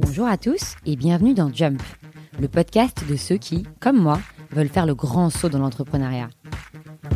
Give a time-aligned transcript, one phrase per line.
[0.00, 1.82] Bonjour à tous et bienvenue dans Jump,
[2.40, 4.20] le podcast de ceux qui, comme moi,
[4.52, 6.28] veulent faire le grand saut dans l'entrepreneuriat.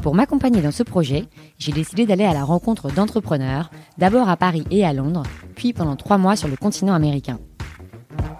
[0.03, 1.27] Pour m'accompagner dans ce projet,
[1.59, 5.23] j'ai décidé d'aller à la rencontre d'entrepreneurs, d'abord à Paris et à Londres,
[5.55, 7.39] puis pendant trois mois sur le continent américain.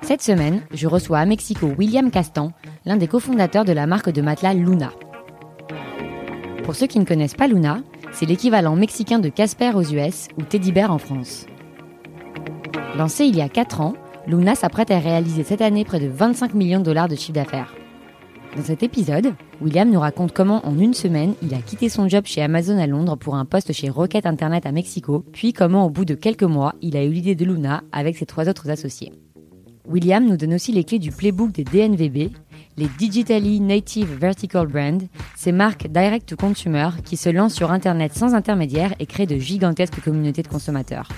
[0.03, 2.53] Cette semaine, je reçois à Mexico William Castan,
[2.85, 4.91] l'un des cofondateurs de la marque de matelas Luna.
[6.67, 10.43] Pour ceux qui ne connaissent pas Luna, c'est l'équivalent mexicain de Casper aux US ou
[10.43, 11.47] Teddy Bear en France.
[12.99, 13.95] Lancé il y a 4 ans,
[14.27, 17.73] Luna s'apprête à réaliser cette année près de 25 millions de dollars de chiffre d'affaires.
[18.57, 22.27] Dans cet épisode, William nous raconte comment en une semaine, il a quitté son job
[22.27, 25.91] chez Amazon à Londres pour un poste chez Rocket Internet à Mexico, puis comment au
[25.91, 29.13] bout de quelques mois, il a eu l'idée de Luna avec ses trois autres associés.
[29.89, 32.33] William nous donne aussi les clés du playbook des DNVB,
[32.77, 35.03] les Digitally Native Vertical Brand,
[35.35, 39.39] ces marques direct to consumer qui se lancent sur Internet sans intermédiaire et créent de
[39.39, 41.09] gigantesques communautés de consommateurs.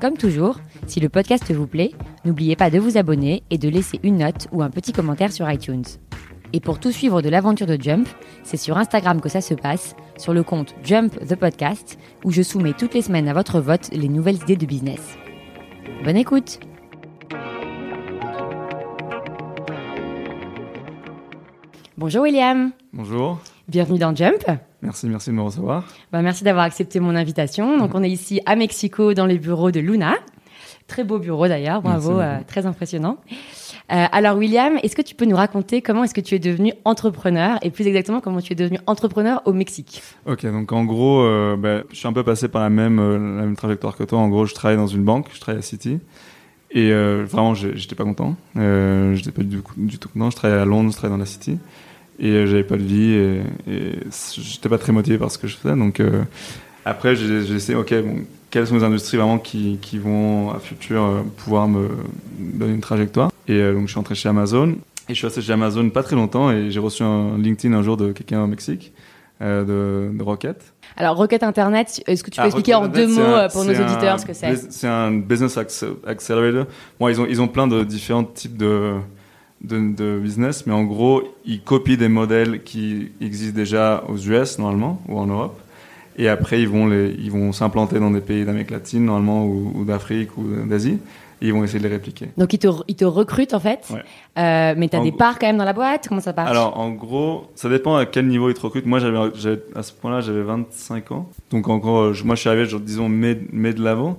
[0.00, 1.92] Comme toujours, si le podcast vous plaît,
[2.24, 5.50] n'oubliez pas de vous abonner et de laisser une note ou un petit commentaire sur
[5.50, 5.84] iTunes.
[6.52, 8.08] Et pour tout suivre de l'aventure de Jump,
[8.42, 12.42] c'est sur Instagram que ça se passe, sur le compte Jump the Podcast, où je
[12.42, 15.16] soumets toutes les semaines à votre vote les nouvelles idées de business.
[16.04, 16.60] Bonne écoute
[21.98, 23.38] Bonjour William Bonjour.
[23.68, 24.44] Bienvenue dans Jump.
[24.80, 25.84] Merci, merci de me recevoir.
[26.10, 27.76] Bah, merci d'avoir accepté mon invitation.
[27.76, 30.14] Donc on est ici à Mexico dans les bureaux de Luna.
[30.86, 33.18] Très beau bureau d'ailleurs, bravo, euh, très impressionnant.
[33.92, 36.72] Euh, alors William, est-ce que tu peux nous raconter comment est-ce que tu es devenu
[36.86, 40.02] entrepreneur et plus exactement comment tu es devenu entrepreneur au Mexique?
[40.24, 43.42] Ok, donc en gros, euh, bah, je suis un peu passé par la même, la
[43.44, 44.18] même trajectoire que toi.
[44.18, 46.00] En gros, je travaille dans une banque, je travaille à City.
[46.74, 48.36] Et euh, vraiment, j'étais pas content.
[48.56, 49.58] Euh, j'étais pas du,
[49.98, 50.30] tout content.
[50.30, 51.58] Je travaillais à Londres, je travaillais dans la City.
[52.18, 55.48] Et euh, j'avais pas de vie et, et j'étais pas très motivé par ce que
[55.48, 55.76] je faisais.
[55.76, 56.00] Donc
[56.84, 61.24] après, j'ai essayé, ok, bon, quelles sont les industries vraiment qui, qui vont à futur
[61.36, 61.88] pouvoir me
[62.38, 63.30] donner une trajectoire?
[63.48, 64.76] Et donc je suis entré chez Amazon.
[65.08, 67.82] Et je suis resté chez Amazon pas très longtemps et j'ai reçu un LinkedIn un
[67.82, 68.92] jour de quelqu'un au Mexique,
[69.42, 70.72] de, de Rocket.
[70.96, 73.64] Alors Rocket Internet, est-ce que tu peux Ah, expliquer en deux mots un- euh, pour
[73.64, 76.66] nos auditeurs un ce que c'est C'est un business acce- accelerator.
[77.00, 78.94] Bon, ils ont, ils ont plein de différents types de,
[79.62, 84.58] de, de business, mais en gros, ils copient des modèles qui existent déjà aux US,
[84.58, 85.58] normalement, ou en Europe.
[86.18, 89.72] Et après, ils vont les, ils vont s'implanter dans des pays d'Amérique latine, normalement, ou,
[89.74, 90.98] ou d'Afrique, ou d'Asie.
[91.42, 92.28] Et ils vont essayer de les répliquer.
[92.38, 93.98] Donc ils te, ils te recrutent en fait, Ouais.
[94.38, 96.06] Euh, mais tu as En des parts quand même dans la boîte?
[96.08, 98.86] Comment ça passe Alors, en gros, ça dépend à quel niveau ils te recrutent.
[98.86, 99.18] Moi, j'avais,
[99.74, 101.28] à ce point-là, j'avais 25 ans.
[101.50, 104.16] Donc, en gros, je- moi, je suis arrivé, genre, disons, mai, mai de l'avant.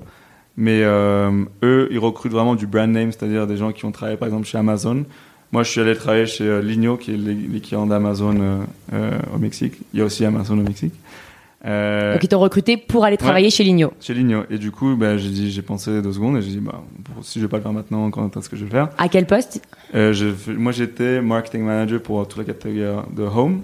[0.58, 1.32] Mais euh,
[1.64, 4.46] eux, ils recrutent vraiment du brand name, c'est-à-dire des gens qui ont travaillé, par exemple,
[4.46, 5.04] chez Amazon.
[5.52, 8.36] Moi, je suis allé travailler chez euh, Ligno, qui est l'é- l'équivalent d'Amazon
[8.94, 9.74] euh, au Mexique.
[9.94, 10.94] Il y a aussi Amazon au Mexique.
[11.66, 13.94] Euh, Donc ils t'ont recruté pour aller travailler chez Ligno.
[14.02, 14.44] Chez Ligno.
[14.50, 17.24] Et du coup, bah, j'ai dit, j'ai pensé deux secondes et j'ai dit, bah, pour-
[17.24, 18.90] si je vais pas le faire maintenant, quand est-ce que je vais le faire?
[18.98, 19.62] À quel poste?
[19.96, 20.14] Euh,
[20.58, 23.62] moi, j'étais marketing manager pour toute la catégorie de home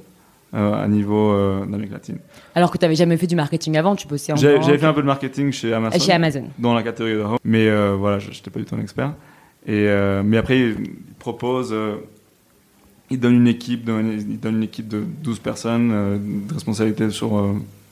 [0.54, 2.20] euh, à niveau euh, d'Amérique latine.
[2.56, 4.94] Alors que tu n'avais jamais fait du marketing avant, tu bossais en J'avais fait un
[4.94, 6.46] peu de marketing chez Amazon, chez Amazon.
[6.58, 9.12] dans la catégorie de home, mais voilà, je n'étais pas du tout un expert.
[9.68, 9.88] Et,
[10.24, 10.76] mais après, ils
[11.20, 11.76] proposent,
[13.12, 15.90] ils donnent une équipe, de, ils donnent une équipe de 12 personnes,
[16.48, 17.34] de responsabilité sur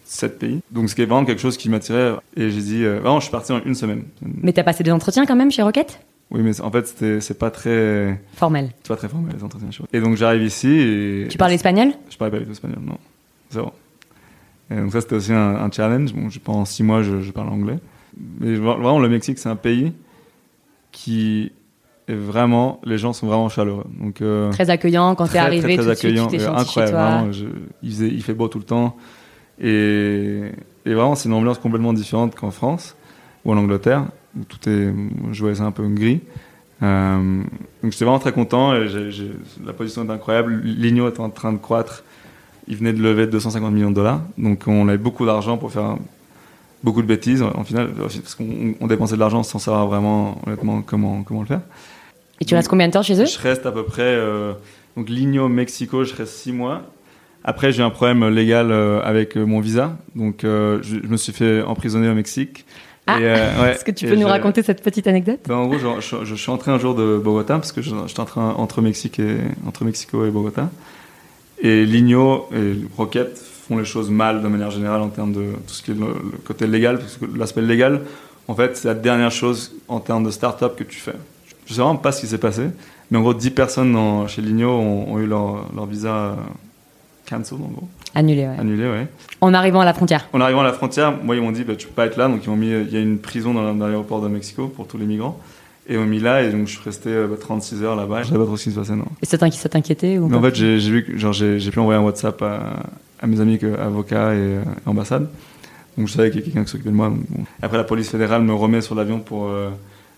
[0.08, 0.60] 7 pays.
[0.72, 2.14] Donc, ce qui est vraiment quelque chose qui m'attirait.
[2.36, 4.04] Et j'ai dit, euh, vraiment, je suis parti en une semaine.
[4.22, 6.00] Mais tu as passé des entretiens quand même chez Rocket?
[6.32, 6.88] Oui, mais en fait,
[7.22, 8.70] c'est pas très, Formel.
[8.84, 9.70] c'est pas très formel les entretiens.
[9.94, 11.90] Et donc, j'arrive ici et Tu parles espagnol?
[12.10, 12.98] Je parlais pas du tout espagnol, non.
[13.50, 13.72] Zéro.
[14.70, 16.14] Et donc ça, c'était aussi un, un challenge.
[16.14, 17.78] Bon, je- pendant six mois, je, je parle anglais.
[18.42, 19.94] Mais vraiment, le Mexique, c'est un pays
[20.92, 21.52] qui
[22.10, 22.82] est vraiment...
[22.84, 23.86] Les gens sont vraiment chaleureux.
[24.00, 26.28] Donc, euh, Très accueillant quand t'es arrivé très, tout très suite, tu accueillant.
[26.30, 27.10] et senti chez incroyable, toi.
[27.18, 27.32] vraiment.
[27.32, 27.46] Je-
[27.84, 28.98] il, faisait- il fait beau tout le temps.
[29.62, 30.52] Et,
[30.86, 32.96] et vraiment, c'est une ambiance complètement différente qu'en France
[33.46, 34.06] ou en Angleterre,
[34.38, 34.94] où tout est...
[35.32, 36.22] Je voyais ça un peu gris.
[36.84, 37.42] Euh,
[37.82, 38.88] donc j'étais vraiment très content et
[39.66, 40.62] la position est incroyable.
[40.64, 42.04] Ligno est en train de croître.
[42.68, 44.22] Il venait de lever 250 millions de dollars.
[44.38, 45.98] Donc on avait beaucoup d'argent pour faire
[46.84, 50.82] beaucoup de bêtises en final, parce qu'on on dépensait de l'argent sans savoir vraiment honnêtement
[50.82, 51.62] comment, comment le faire.
[52.40, 53.26] Et tu restes combien de temps chez eux?
[53.26, 54.54] Je reste à peu près, euh,
[54.96, 56.84] donc Ligno, Mexico, je reste 6 mois.
[57.50, 59.98] Après, j'ai un problème légal euh, avec euh, mon visa.
[60.16, 62.66] Donc, euh, je, je me suis fait emprisonner au Mexique.
[63.08, 65.40] Ah, euh, ouais, Est-ce que tu peux nous raconter cette petite anecdote?
[65.48, 67.96] Ben, en gros, je, je- je suis entré un jour de Bogota parce que je-
[68.06, 70.70] j'étais en train entre Mexique et entre Mexico et Bogota.
[71.62, 75.74] Et Ligno et Rocket font les choses mal de manière générale en termes de tout
[75.74, 78.02] ce qui est le, le côté légal, parce que l'aspect légal,
[78.50, 81.16] en fait, c'est la dernière chose en termes de start-up que tu fais.
[81.66, 82.64] Je sais vraiment pas ce qui s'est passé,
[83.10, 86.36] mais en gros, 10 personnes dans- chez Ligno ont, ont eu leur, leur visa
[87.30, 87.88] cancel en gros.
[88.16, 88.56] Annulé, ouais.
[88.60, 89.08] Annulé, ouais.
[89.42, 90.28] En arrivant à la frontière.
[90.34, 92.28] En arrivant à la frontière, moi, ils m'ont dit, bah, tu peux pas être là.
[92.28, 94.88] Donc, ils m'ont mis, il y a une prison dans, dans l'aéroport de Mexico pour
[94.88, 95.40] tous les migrants.
[95.90, 98.24] Et ils m'ont mis là, et donc, je suis resté euh, bah, 36 heures là-bas.
[98.24, 99.06] Je savais pas trop ce qui se passait, non.
[99.22, 101.60] Et ça t'inqui- ça t'inquiétait ou Mais en fait, j'ai j'ai vu que, genre, j'ai
[101.60, 102.60] j'ai pu envoyer un WhatsApp à,
[103.22, 105.30] à mes amis que, avocats et euh, ambassades.
[105.98, 107.08] Donc, je savais qu'il y a quelqu'un qui s'occupait de moi.
[107.10, 107.44] donc, bon.
[107.62, 109.70] Après, la police fédérale me remet sur l'avion pour, euh,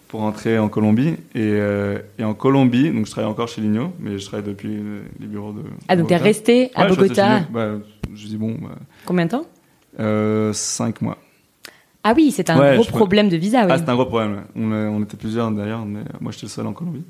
[0.09, 1.09] pour rentrer en Colombie.
[1.33, 4.77] Et, euh, et en Colombie, donc, je travaille encore chez Ligno, mais je travaille depuis
[5.19, 5.61] les bureaux de.
[5.87, 7.45] Ah, donc t'es resté à Ouais, je Bogota Ligno.
[7.51, 7.67] Bah,
[8.13, 8.75] je dis bon, bah,
[9.05, 9.45] combien de temps?
[9.99, 11.17] Euh, cinq mois.
[12.03, 13.65] Ah oui, c'est un Ouais, gros je- problème de visa.
[13.69, 14.43] Ah, c'était un gros problème.
[14.55, 17.03] On, on était plusieurs d'ailleurs, mais moi j'étais le seul en Colombie.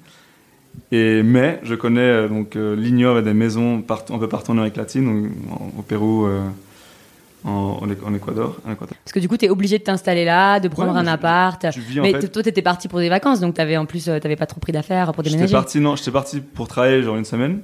[0.91, 4.55] Et, mais je connais euh, donc euh, Ligno avait des maisons un peu partout en
[4.55, 5.29] Amérique latine,
[5.77, 6.41] au Pérou, euh,
[7.45, 7.51] en,
[7.81, 7.87] en.
[7.87, 11.13] Parce que du coup, t'es obligé de t'installer là, de prendre Ouais, un mais je-
[11.13, 11.65] appart.
[11.71, 12.27] Tu vis en Mais fait.
[12.29, 14.71] toi, t'étais parti pour des vacances, donc t'avais en plus, euh, t'avais pas trop pris
[14.71, 15.51] d'affaires pour déménager.
[15.53, 17.61] parti, non, j'étais parti pour travailler genre une semaine.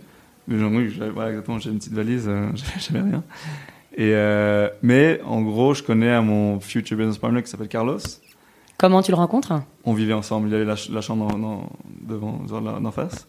[0.48, 2.48] Mais genre, oui, j'avais- voilà, exactement, j'ai une petite valise, euh,
[2.80, 3.24] j'avais rien.
[3.98, 7.98] Et euh, mais en gros, je connais à mon future business partner qui s'appelle Carlos.
[8.78, 9.54] Comment tu le rencontres?
[9.86, 11.70] On vivait ensemble, il avait la, ch- la chambre en- en-
[12.08, 12.42] devant,
[12.82, 13.26] d'en face.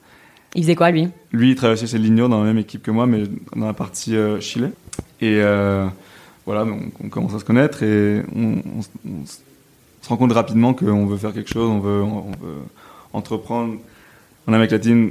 [0.57, 1.09] Il faisait quoi, lui?
[1.33, 3.75] Lui, il travaille aussi chez Ligno dans la même équipe que moi, mais dans la
[3.75, 4.67] partie euh, Chili.
[5.21, 5.87] Et euh,
[6.47, 6.65] voilà,
[7.03, 9.39] on commence à se connaître et on, on se- on se
[10.03, 12.05] se rend compte rapidement qu'on veut faire quelque chose, on veut,
[13.13, 13.75] entreprendre.
[14.47, 15.11] En Amérique latine,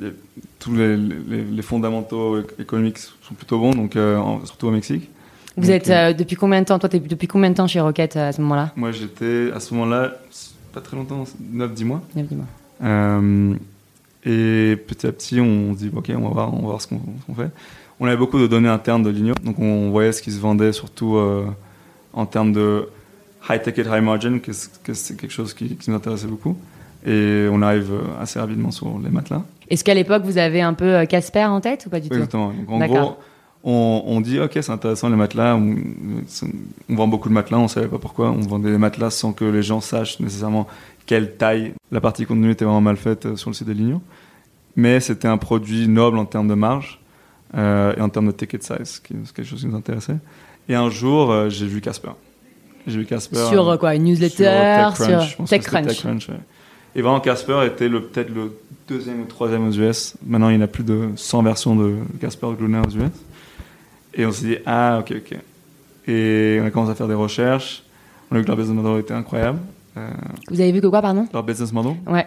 [0.00, 0.12] les-
[0.58, 5.08] tous les, les- les fondamentaux éc- économiques sont plutôt bons, donc euh, surtout au Mexique.
[5.56, 7.78] Vous Donc, êtes euh, euh, depuis combien de temps Toi, depuis combien de temps chez
[7.80, 8.72] Rocket à ce moment-là?
[8.74, 10.14] Moi, j'étais à ce moment-là,
[10.72, 11.22] pas très longtemps,
[11.52, 12.02] 9-10 mois.
[12.16, 12.44] Dis-moi.
[12.82, 13.54] Euh,
[14.24, 16.88] et petit à petit, on se dit, ok, on va voir, on va voir ce
[16.88, 17.50] qu'on ce qu'on fait.
[18.04, 20.72] On avait beaucoup de données internes de l'Union, donc on voyait ce qui se vendait
[20.74, 21.46] surtout euh,
[22.12, 22.86] en termes de
[23.48, 26.54] high ticket, high margin, que, c'est quelque chose qui, qui nous intéressait beaucoup.
[27.06, 29.42] Et on arrive euh, assez rapidement sur les matelas.
[29.70, 32.14] Est-ce qu'à l'époque, vous avez un peu euh, Casper en tête ou pas du tout?
[32.14, 32.52] Exactement.
[32.68, 33.16] Donc en gros,
[33.64, 35.56] on, on dit, ok, c'est intéressant les matelas.
[35.56, 35.74] On,
[36.90, 38.32] on vend beaucoup de matelas, on savait pas pourquoi.
[38.32, 40.66] On vendait des matelas sans que les gens sachent nécessairement
[41.06, 41.72] quelle taille.
[41.90, 44.02] La partie contenu était vraiment mal faite sur le site de l'Union.
[44.76, 47.00] Mais c'était un produit noble en termes de marge
[47.56, 50.16] et en termes de ticket size, qui est quelque chose qui nous intéressait.
[50.68, 52.10] Et un jour, euh, j'ai vu Casper.
[52.86, 53.36] J'ai vu Casper.
[53.50, 55.86] Sur euh, euh, quoi Une newsletter sur TechCrunch, c'était TechCrunch.
[55.86, 56.40] TechCrunch, ouais.
[56.96, 58.52] Et vraiment, Casper était peut-être le
[58.88, 60.14] deuxième ou troisième aux US.
[60.24, 63.10] Maintenant, il y en a plus de 100 versions de Casper Luna aux US.
[64.14, 65.38] Et on s'est dit, ah, ok, ok.
[66.06, 67.82] Et on a commencé à faire des recherches.
[68.30, 69.58] On a vu que leur business model était incroyable.
[69.96, 70.08] Euh,
[70.50, 71.26] Vous avez vu que quoi, pardon?
[71.32, 71.94] leur business model?
[72.06, 72.26] Ouais.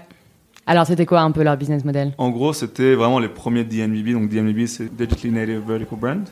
[0.67, 2.13] Alors, c'était quoi un peu leur business model?
[2.17, 4.11] En gros, c'était vraiment les premiers DNVB.
[4.13, 6.27] Donc, DNVB, c'est Digitally Native Vertical Brand.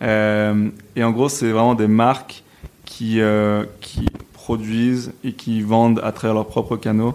[0.00, 2.42] Euh, et en gros, c'est vraiment des marques
[2.84, 7.14] qui, euh, qui produisent et qui vendent à travers leurs propres canaux,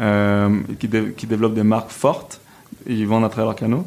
[0.00, 2.40] euh, et qui, dé- qui développent des marques fortes
[2.86, 3.84] et ils vendent à travers leurs canaux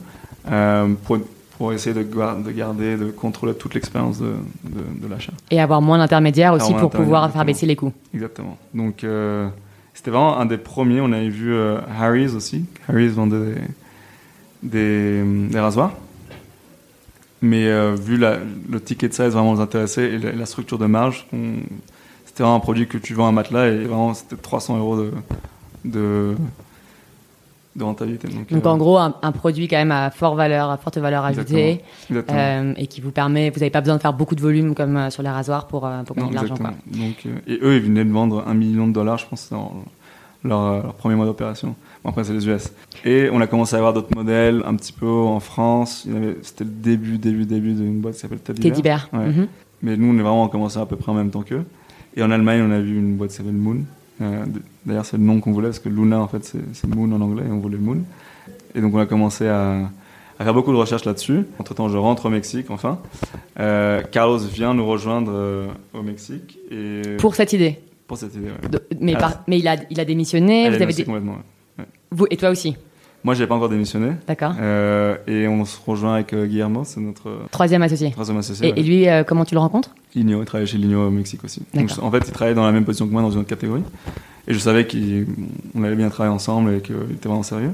[1.05, 1.17] pour,
[1.57, 4.33] pour essayer de, de garder, de contrôler toute l'expérience de,
[4.63, 5.33] de, de l'achat.
[5.49, 7.93] Et avoir moins d'intermédiaires aussi pour pouvoir faire baisser les coûts.
[8.13, 8.57] Exactement.
[8.75, 9.03] Donc,
[9.95, 10.99] c'était vraiment un des premiers.
[11.01, 12.65] On avait vu euh, Harry's aussi.
[12.87, 13.55] Harry's vendait
[14.61, 15.93] des, des, rasoirs.
[17.41, 18.37] Mais euh, vu la,
[18.69, 21.27] le ticket size vraiment nous intéressait et la, structure de marge,
[22.25, 25.11] c'était vraiment un produit que tu vends un matelas et vraiment c'était 300 euros de,
[25.85, 26.35] de,
[27.75, 28.27] de rentabilité.
[28.27, 30.97] Donc, Donc euh, en gros, un, un produit quand même à forte valeur, à forte
[30.97, 32.39] valeur ajoutée, exactement.
[32.39, 34.95] euh, et qui vous permet, vous n'avez pas besoin de faire beaucoup de volume comme
[34.95, 36.55] euh, sur les rasoirs pour, pour gagner de l'argent.
[36.55, 39.73] Donc, et eux, ils venaient de vendre un million de dollars, je pense, dans
[40.43, 41.75] leur, leur premier mois d'opération.
[42.03, 42.71] Bon, après, c'est les US.
[43.03, 46.07] Et on a commencé à avoir d'autres modèles, un petit peu en France.
[46.43, 48.71] C'était le début, début, début d'une boîte qui s'appelle Teddy Bear.
[48.71, 49.09] Teddy Bear.
[49.11, 49.27] Ouais.
[49.27, 49.47] Mhm.
[49.81, 51.65] Mais nous, on est vraiment commencé à peu près en même temps qu'eux.
[52.15, 53.79] Et en Allemagne, on a vu une boîte qui s'appelle Moon.
[54.21, 54.45] Euh,
[54.85, 56.43] D'ailleurs, c'est le nom qu'on voulait, parce que Luna, en fait,
[56.73, 57.99] c'est Moon en anglais, et on voulait Moon.
[58.75, 59.89] Et donc, on a commencé à,
[60.39, 61.45] à faire beaucoup de recherches là-dessus.
[61.59, 62.99] Entre-temps, je rentre au Mexique, enfin.
[63.59, 66.57] Euh, Carlos vient nous rejoindre euh, au Mexique.
[66.71, 67.79] Et Pour cette idée.
[68.07, 68.69] pour cette idée, ouais.
[68.69, 69.19] De- mais, Ah.
[69.19, 71.37] par- mais il, a, il a démissionné, Elle vous avez dé- complètement,
[71.79, 71.85] ouais.
[72.11, 72.75] vous, et toi aussi,
[73.25, 74.11] Moi, j'ai pas encore démissionné.
[74.27, 78.11] d'accord Euh, et on se rejoint avec euh, Guillermo, c'est notre euh, Troisième associé.
[78.11, 78.67] troisième associé.
[78.67, 78.79] Et, ouais.
[78.79, 79.89] et lui, euh, comment tu le rencontres?
[80.13, 81.63] Ligno, il travaille chez Ligno au Mexique aussi.
[81.73, 82.03] Donc, D'accord.
[82.03, 83.81] en fait, il travaillait dans la même position que moi dans une autre catégorie.
[84.47, 87.71] Et je savais qu'on allait bien travailler ensemble et qu'il était vraiment sérieux.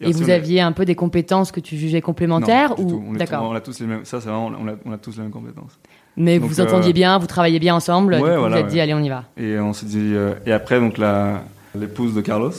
[0.00, 2.90] Et, vous on aviez un peu des compétences que tu jugeais complémentaires Non, du ou
[2.90, 3.04] tout.
[3.10, 3.48] On D'accord.
[3.48, 4.04] On a tous les mêmes.
[4.04, 4.50] Ça, c'est vraiment.
[4.60, 5.78] On a, on a tous les mêmes compétences.
[6.16, 8.16] Mais Donc, vous entendiez bien, vous travailliez bien ensemble.
[8.16, 8.80] du ouais, coup, voilà, vous êtes dit, ouais.
[8.80, 9.24] allez, on y va.
[9.36, 9.98] Et on s'est dit.
[10.14, 11.44] euh, et après, donc la
[11.78, 12.50] l'épouse de Carlos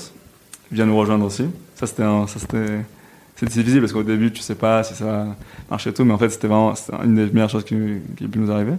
[0.72, 1.44] vient nous rejoindre aussi.
[2.28, 2.80] Ça, c'était.
[3.38, 5.26] C'est difficile parce qu'au début, tu sais pas si ça va
[5.70, 6.74] marcher et tout, mais en fait, c'était vraiment
[7.04, 7.76] une des meilleures choses qui,
[8.16, 8.74] qui a pu nous arriver.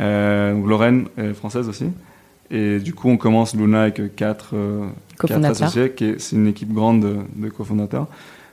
[0.00, 1.86] Euh, donc Lorraine est française aussi.
[2.50, 4.86] Et du coup, on commence Luna avec quatre, euh,
[5.28, 5.90] quatre associés.
[5.90, 8.06] qui est- C'est une équipe grande de, de cofondateurs.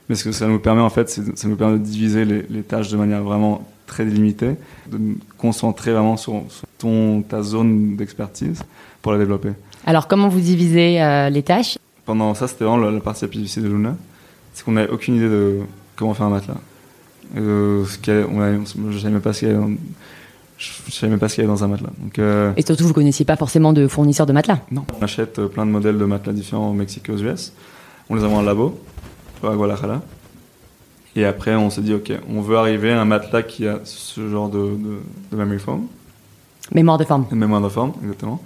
[0.08, 2.42] Mais ce que ça nous permet en fait, c'est ça nous permet de diviser les,
[2.50, 4.56] les tâches de manière vraiment très délimitée,
[4.90, 8.62] de nous concentrer vraiment sur, sur ton, ta zone d'expertise
[9.02, 9.50] pour la développer.
[9.86, 11.78] Alors, comment vous divisez euh, les tâches?
[12.06, 13.94] Pendant ça, c'était vraiment la, partie la plus difficile de Luna.
[14.54, 15.58] C'est qu'on n'avait aucune idée de
[15.96, 16.54] comment faire un matelas.
[17.36, 18.58] Euh, ce qu'il y a- on avait-
[18.90, 19.70] je savais même pas ce qu'il y avait dans,
[20.56, 21.90] je savais même pas ce qu'il y avait dans un matelas.
[21.98, 24.60] Donc, euh, Et surtout, vous connaissiez pas forcément de fournisseurs de matelas?
[24.70, 24.84] non.
[24.98, 27.52] On achète euh, plein de modèles de matelas différents au Mexique et aux US.
[28.08, 28.78] On les envoie en labo,
[29.42, 30.00] à Guadalajara.
[31.16, 34.28] Et après, on s'est dit, OK, on veut arriver à un matelas qui a ce
[34.30, 34.98] genre de, de,
[35.32, 35.86] de memory foam,
[36.74, 37.26] Mémoire de forme.
[37.32, 38.40] mémoire de forme, exactement.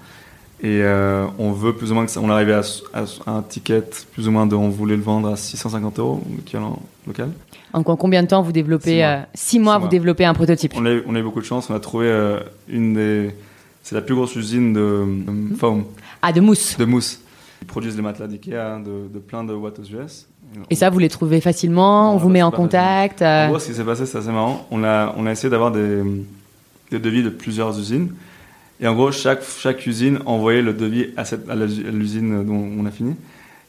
[0.62, 2.60] Et euh, on veut plus ou moins que ça, on arrivé à,
[2.92, 6.22] à- à un ticket plus ou moins de, on voulait le vendre à 650 euros,
[6.36, 7.30] l'équivalent local.
[7.72, 9.06] En co- combien de temps vous développez Six mois.
[9.06, 9.90] euh, Six mois, Six vous mois.
[9.90, 10.74] développez un prototype?
[10.76, 13.34] On a, eu, on a eu beaucoup de chance, on a trouvé euh, une des,
[13.82, 15.04] c'est la plus grosse usine de,
[15.50, 15.84] de foam,
[16.20, 16.76] Ah, de mousse.
[16.76, 17.20] de mousse.
[17.62, 20.26] Ils produisent les matelas d'Ikea de, de plein de watts aux US.
[20.68, 23.58] Et ça, vous les trouvez facilement Non, On vous met en contact En euh, gros,
[23.58, 24.66] ce qui s'est passé, c'est assez marrant.
[24.70, 26.02] On a, on a essayé d'avoir des,
[26.90, 28.10] des devis de plusieurs usines.
[28.80, 32.86] Et en gros, chaque, chaque usine envoyait le devis à, cette, à l'usine dont on
[32.86, 33.14] a fini.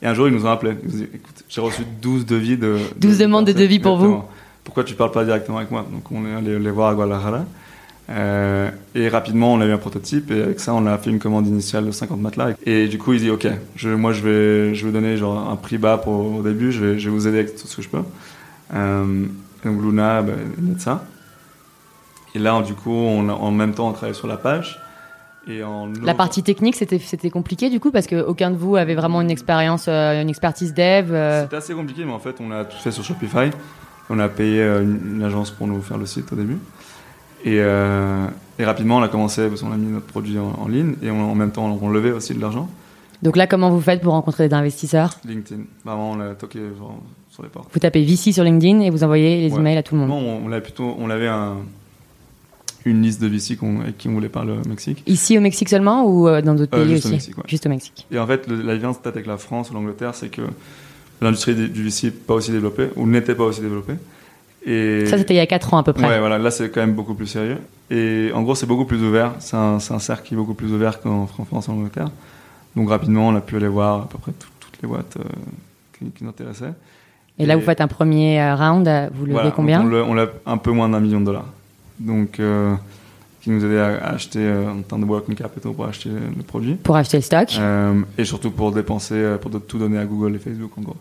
[0.01, 0.75] Et un jour, ils nous ont appelés.
[0.83, 2.77] Ils nous ont dit, écoute, j'ai reçu 12 devis de...
[2.97, 4.23] 12 demandes de devis pour vous.
[4.63, 5.85] Pourquoi tu parles pas directement avec moi?
[5.91, 7.45] Donc, on est allé les voir à Guadalajara.
[8.09, 10.31] Euh, et rapidement, on a eu un prototype.
[10.31, 12.51] Et avec ça, on a fait une commande initiale de 50 matelas.
[12.65, 15.55] Et du coup, il dit, OK, je, moi, je vais, je vais donner genre, un
[15.55, 16.71] prix bas pour, au début.
[16.71, 18.01] Je vais, je vais vous aider avec tout ce que je peux.
[18.73, 19.25] Euh,
[19.65, 21.05] donc Luna, ben, met ça.
[22.33, 24.79] Et là, du coup, on en même temps, on travaille sur la page.
[25.47, 29.21] Et en La partie technique, c'était compliqué du coup parce qu'aucun de vous avait vraiment
[29.21, 31.11] une expérience, euh, une expertise dev.
[31.11, 33.49] euh, C'était assez compliqué, mais en fait, on a tout fait sur Shopify.
[34.09, 36.57] On a payé euh, une, une agence pour nous faire le site au début.
[37.43, 38.27] Et, euh,
[38.59, 40.93] et rapidement, on a commencé, parce qu'on a mis notre produit en, en ligne.
[41.01, 42.69] Et on- en même temps, on levait aussi de l'argent.
[43.23, 45.17] Donc là, comment vous faites pour rencontrer des investisseurs?
[45.25, 45.61] LinkedIn.
[45.85, 47.69] Vraiment, on l'a toqué genre, sur les portes.
[47.73, 49.59] Vous tapez VC sur LinkedIn et vous envoyez les Ouais.
[49.59, 50.09] emails à tout le monde.
[50.09, 51.57] Non, on, on l'avait plutôt, on avait un,
[52.85, 55.03] une liste de VC avec qui on voulait parler au Mexique.
[55.07, 57.43] Ici au Mexique seulement ou euh, dans d'autres Euh, pays juste au aussi Mexique, ouais.
[57.47, 58.07] Juste au Mexique.
[58.11, 60.41] Et en fait, le- la différence peut-être avec la France ou l'Angleterre, c'est que
[61.21, 63.93] l'industrie du VC n'est pas aussi développée, ou n'était pas aussi développée.
[64.65, 66.07] Et Ça, c'était il y a 4 ans à peu près.
[66.07, 67.57] Ouais, voilà, là c'est quand même beaucoup plus sérieux.
[67.89, 69.33] Et en gros, c'est beaucoup plus ouvert.
[69.39, 72.09] C'est un, cercle qui est beaucoup plus ouvert qu'en en France et en Angleterre.
[72.75, 75.23] Donc rapidement, on a pu aller voir à peu près tout- toutes les boîtes euh,
[75.97, 76.73] qui, qui nous intéressaient.
[77.39, 78.87] Et là, vous faites un premier round.
[79.15, 81.47] Vous levez Voilà, combien on, le- on l'a un peu moins d'un million de dollars.
[82.05, 82.73] Donc, euh,
[83.41, 86.43] qui nous aidait à, à acheter euh, en termes de working capital pour acheter le
[86.43, 86.75] produit.
[86.75, 90.05] pour acheter le stock Euh, et surtout pour dépenser, euh, pour de- tout donner à
[90.05, 90.97] Google et Facebook en gros.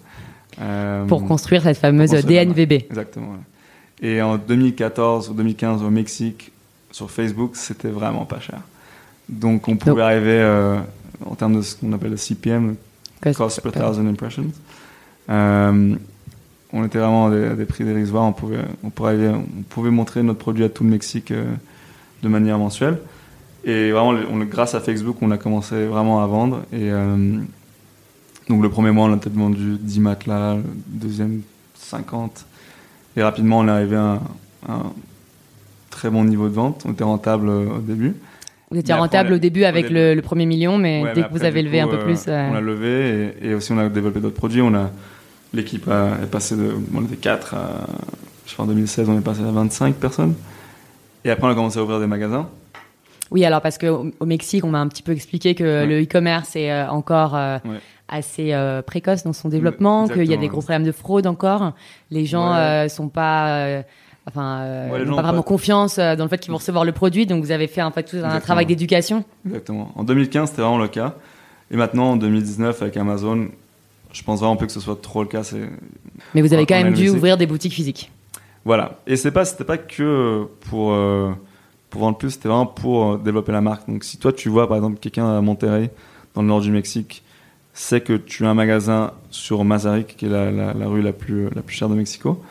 [1.08, 2.72] Pour construire cette fameuse construire DNVB.
[2.90, 3.32] Exactement.
[3.32, 4.08] ouais.
[4.08, 6.50] Et en 2014 ou 2015 au Mexique,
[6.90, 8.60] sur Facebook, c'était vraiment pas cher.
[9.28, 10.42] Donc on pouvait Donc- arriver
[11.24, 12.74] en termes de ce qu'on appelle le CPM,
[13.22, 14.46] Cost Cost per- Thousand Impressions.
[16.72, 18.24] On était vraiment à des, à des prix dérisoires.
[18.24, 18.90] On pouvait, on,
[19.68, 21.44] pouvait montrer notre produit à tout le Mexique euh,
[22.22, 22.98] de manière mensuelle.
[23.64, 26.62] Et vraiment, on- grâce à Facebook, on a commencé vraiment à vendre.
[26.72, 27.38] Et euh,
[28.48, 31.42] donc le premier mois, on a peut-être vendu 10 matelas, le deuxième
[31.74, 32.46] 50.
[33.16, 34.20] Et rapidement, on est arrivé à un,
[34.68, 34.92] un
[35.90, 36.84] très bon niveau de vente.
[36.86, 38.14] On était rentable euh, au début.
[38.70, 40.00] Vous étiez Mais rentable au début avec au début.
[40.00, 41.98] le, le premier million, mais Ouais, dès mais que vous avez levé coup, un peu
[41.98, 42.28] plus.
[42.28, 44.62] On a levé et, et aussi on a développé d'autres produits.
[44.62, 44.90] On a
[45.52, 47.86] l'équipe est passée de on était 4 à
[48.46, 50.34] je crois en 2016 on est passé à 25 personnes.
[51.24, 52.48] Et après on a commencé à ouvrir des magasins.
[53.30, 55.86] Oui, alors parce qu'au au Mexique, on m'a un petit peu expliqué que Ouais.
[55.86, 57.78] le e-commerce est euh, encore euh, Ouais.
[58.08, 61.72] assez euh, précoce dans son développement, qu'il y a des gros problèmes de fraude encore.
[62.10, 62.58] Les gens Ouais.
[62.58, 63.82] euh, sont pas,
[64.26, 66.90] enfin, euh, Ouais, pas vraiment pas- confiance euh, dans le fait qu'ils vont recevoir le
[66.90, 67.24] produit.
[67.26, 68.40] Donc vous avez fait en fait tout un Exactement.
[68.40, 69.22] travail d'éducation.
[69.46, 69.92] Exactement.
[69.94, 71.14] En 2015 c'était vraiment le cas.
[71.70, 73.46] Et maintenant en 2019 avec Amazon,
[74.12, 75.42] je pense vraiment peu que ce soit trop le cas.
[75.42, 75.68] C'est
[76.34, 78.10] Mais vous avez quand même dû ouvrir des boutiques physiques.
[78.64, 78.98] Voilà.
[79.06, 81.32] Et c'est pas, c'était pas que pour, euh,
[81.88, 83.88] pour vendre plus, c'était vraiment pour euh, développer la marque.
[83.88, 85.90] Donc si toi tu vois par exemple quelqu'un à Monterrey,
[86.34, 87.22] dans le nord du Mexique,
[87.72, 91.12] sait que tu as un magasin sur Mazarik, qui est la, la, la rue la
[91.12, 92.42] plus, la plus chère de Mexico,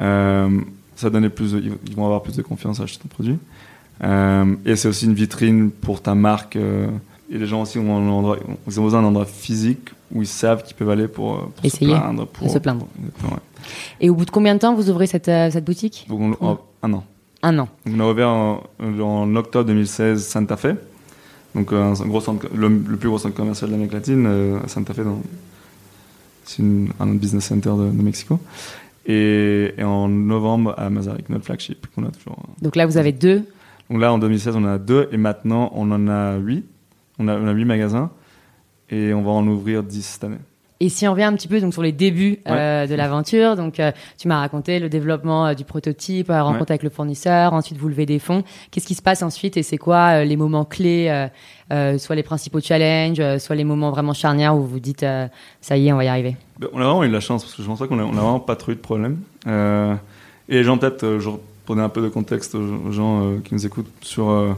[0.00, 0.48] euh,
[0.96, 3.38] ça donnait plus de- ils vont avoir plus de confiance à acheter ton produit.
[4.02, 6.56] Euh, et c'est aussi une vitrine pour ta marque.
[7.30, 10.62] Et les gens aussi ont, un endroit, ont besoin d'un endroit physique où ils savent
[10.64, 12.26] qu'ils peuvent aller pour, pour Essayer se plaindre.
[12.26, 12.86] Pour, se plaindre.
[12.98, 13.38] Exactement, ouais.
[14.00, 16.06] Et au bout de combien de temps vous ouvrez cette, euh, cette boutique?
[16.08, 17.04] Donc on- en un an.
[17.42, 17.68] Un an.
[17.86, 20.74] On a ouvert en, en octobre 2016 Santa Fe,
[21.54, 24.92] donc euh, un, gros centre, le, le plus gros centre commercial d'Amérique latine, euh, Santa
[24.92, 25.00] Fe,
[26.44, 26.62] c'est
[26.98, 28.38] un business center de, de Mexico.
[29.06, 32.36] Et, et en novembre à Mazarik, notre flagship qu'on a toujours.
[32.60, 33.44] Donc là, vous avez deux.
[33.88, 36.64] Donc là, en 2016, on en a deux et maintenant, on en a huit.
[37.20, 38.10] On a, on a huit magasins
[38.90, 40.38] et on va en ouvrir 10 cette année.
[40.82, 42.52] Et si on revient un petit peu donc sur les débuts Ouais.
[42.52, 46.62] euh, de l'aventure, donc euh, tu m'as raconté le développement euh, du prototype, la rencontre
[46.62, 46.72] Ouais.
[46.72, 48.42] avec le fournisseur, ensuite vous levez des fonds.
[48.70, 51.26] Qu'est-ce qui se passe ensuite et c'est quoi les moments clés,
[51.98, 55.04] soit les principaux challenges, soit les moments vraiment charnières où vous dites
[55.60, 56.36] ça y est, on va y arriver?
[56.58, 58.12] Ben, On a vraiment eu de la chance parce que je pense qu'on a, on
[58.12, 59.18] a vraiment pas trop eu de problème.
[59.46, 61.18] Et les gens peut-être,
[61.66, 64.56] pour donner un peu de contexte aux, gens qui nous écoutent sur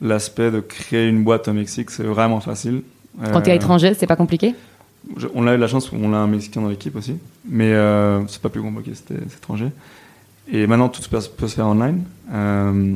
[0.00, 2.82] l'aspect de créer une boîte au Mexique, c'est vraiment facile.
[3.32, 4.54] Quand tu es Euh, étranger, c'est pas compliqué?
[5.16, 7.16] je- on a eu la chance, on a un Mexicain dans l'équipe aussi,
[7.48, 9.68] mais euh, c'est pas plus compliqué, c'était c'est étranger.
[10.52, 12.04] Et maintenant, tout passe- peut se faire online.
[12.32, 12.94] Euh,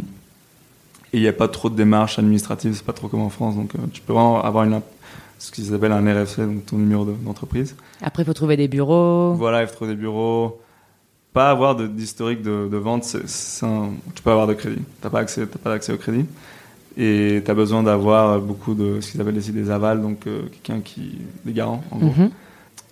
[1.12, 3.56] et il n'y a pas trop de démarches administratives, c'est pas trop comme en France,
[3.56, 4.80] donc euh, tu peux vraiment avoir une,
[5.38, 7.74] ce qui s'appelle un RFC, donc ton numéro de- d'entreprise.
[8.02, 9.32] Après, il faut trouver des bureaux.
[9.34, 10.60] Voilà, il faut trouver des bureaux.
[11.32, 14.76] Pas avoir d'historique de, de vente, c'est, c'est un- tu peux avoir de crédit.
[14.76, 16.26] Tu n'as pas, accès- t'as pas accès au crédit.
[16.96, 20.42] Et tu as besoin d'avoir beaucoup de ce qu'ils appellent ici des avals, donc euh,
[20.62, 21.18] quelqu'un qui.
[21.44, 22.06] des garants, en gros.
[22.16, 22.30] Mhm.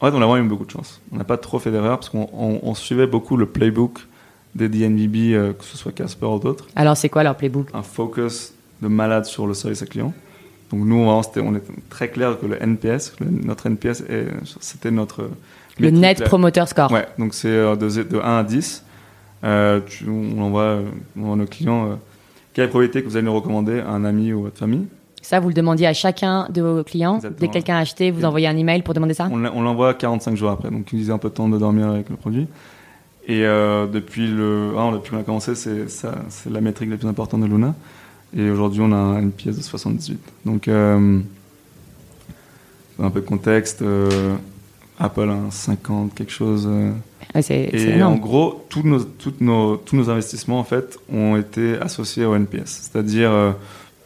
[0.00, 1.00] En fait, on a vraiment eu beaucoup de chance.
[1.12, 3.98] On n'a pas trop fait d'erreurs parce qu'on on- on suivait beaucoup le playbook
[4.54, 6.66] des DNVB, euh, que ce soit Casper ou d'autres.
[6.76, 7.68] Alors, c'est quoi leur playbook?
[7.74, 10.12] Un focus de malade sur le service client.
[10.70, 14.04] Donc, nous, vraiment, c'était- on était très clair que le NPS, le- notre NPS,
[14.60, 15.28] c'était notre.
[15.80, 16.90] Le Net Promoter Score.
[16.92, 18.84] Ouais, donc c'est euh, de, de 1 à 10.
[19.44, 20.78] Euh, tu, on envoie,
[21.16, 21.98] on envoie nos clients
[22.58, 24.58] quelle est la probabilité que vous allez nous recommander à un ami ou à votre
[24.58, 24.86] famille.
[25.22, 27.14] Ça, vous le demandiez à chacun de vos clients.
[27.16, 27.38] Exactement.
[27.40, 29.94] Dès que quelqu'un a acheté, vous Et- envoyez un email pour demander ça On l'envoie
[29.94, 32.48] 45 jours après, donc a un peu de temps de dormir avec le produit.
[33.28, 37.42] Et euh, depuis, le, ah, depuis qu'on a commencé, c'est la métrique la plus importante
[37.42, 37.76] de Luna.
[38.36, 40.18] Et aujourd'hui, on a un pièce de 78.
[40.44, 41.20] Donc, euh,
[42.98, 43.82] un peu de contexte.
[43.82, 44.34] euh,
[44.98, 46.68] Apple a un 50, quelque chose.
[47.74, 52.24] Et en gros, tous nos, toutes nos, tous nos investissements en fait ont été associés
[52.24, 53.52] au NPS, c'est-à-dire euh,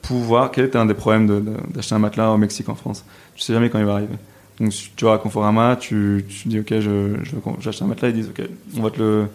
[0.02, 0.50] pouvoir.
[0.50, 3.04] Quel était un des problèmes de- de- d'acheter un matelas au Mexique en France?
[3.34, 4.14] Tu sais jamais quand il va arriver.
[4.60, 7.14] Donc tu vas à Conforama, tu, tu dis ok, je,
[7.60, 8.44] j'achète un matelas, ils disent ok,
[8.78, 9.26] on va te le,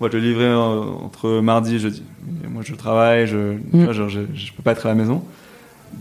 [0.00, 2.02] on va te le livrer euh, entre mardi et jeudi.
[2.44, 3.92] Et moi je travaille, je, Mm.
[3.92, 5.22] je, je peux pas être à la maison.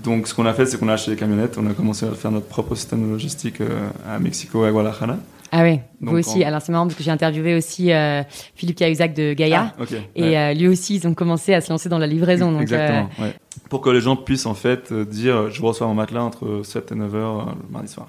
[0.03, 2.11] Donc ce qu'on a fait, c'est qu'on a acheté des camionnettes, on a commencé à
[2.11, 5.17] faire notre propre système de logistique euh, à Mexico et à Guadalajara.
[5.57, 6.43] Ah oui, vous Donc, aussi.
[6.43, 8.23] en- Alors c'est marrant parce que j'ai interviewé aussi euh,
[8.55, 9.73] Philippe Cahuzac de Gaïa.
[9.79, 9.83] Ah.
[10.15, 10.37] Et Ouais.
[10.37, 12.47] euh, lui aussi, ils ont commencé à se lancer dans la livraison.
[12.51, 13.09] Donc, euh, Exactement.
[13.19, 13.33] ouais.
[13.69, 16.91] Pour que les gens puissent en fait euh, dire je reçois mon matelas entre 7
[16.91, 18.07] et 9 heures euh, le mardi soir.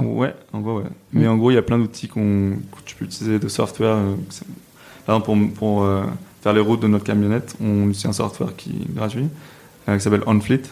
[0.00, 0.84] Ouais, en gros, ouais.
[1.12, 3.96] Mais en gros, il y a plein d'outils qu'on, que tu peux utiliser de software.
[3.96, 4.46] euh, c'est-
[5.04, 6.04] Par exemple, pour, pour euh,
[6.42, 9.26] faire les routes de notre camionnette, on utilise un software qui est gratuit,
[9.88, 10.62] euh, qui s'appelle OnFleet,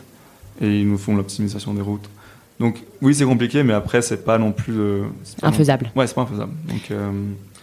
[0.62, 2.09] et ils nous font l'optimisation des routes.
[2.61, 4.75] Donc, oui, c'est compliqué, mais après, c'est pas non plus.
[4.79, 5.03] euh,
[5.40, 5.90] pas non- Infaisable.
[5.97, 6.53] Ouais, c'est pas infaisable.
[6.69, 7.11] Donc, euh,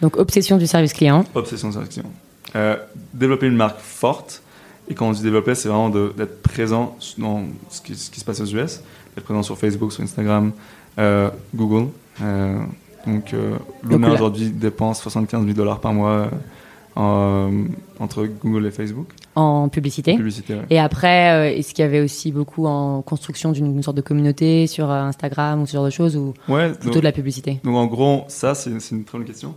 [0.02, 1.24] Donc obsession du service client.
[1.34, 2.04] Obsession de sélection.
[2.56, 2.76] Euh,
[3.14, 4.42] développer une marque forte.
[4.90, 8.26] Et quand on dit développer, c'est vraiment d'être présent dans ce qui, ce qui se
[8.26, 8.82] passe aux US,
[9.16, 10.52] d'être présent sur Facebook, sur Instagram,
[11.00, 11.88] euh, Google.
[13.08, 13.34] Donc,
[13.84, 16.30] Luna aujourd'hui dépense 75 000 dollars par mois
[16.96, 19.08] entre Google et Facebook.
[19.36, 20.16] En publicité.
[20.16, 20.66] Publicité, ouais.
[20.70, 24.02] Et après, euh, est-ce qu'il y avait aussi beaucoup en construction d'une une sorte de
[24.02, 27.12] communauté sur euh, Instagram ou ce genre de choses ou Ouais, plutôt donc, de la
[27.12, 27.60] publicité?
[27.64, 29.56] donc en gros, ça, c'est une très bonne question.